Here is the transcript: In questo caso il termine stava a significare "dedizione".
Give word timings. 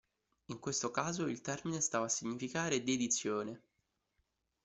In 0.45 0.57
questo 0.57 0.89
caso 0.89 1.27
il 1.27 1.41
termine 1.41 1.79
stava 1.79 2.05
a 2.05 2.09
significare 2.09 2.81
"dedizione". 2.81 3.61